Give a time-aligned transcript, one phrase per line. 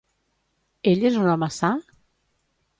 [0.93, 1.73] Ell és un home sa?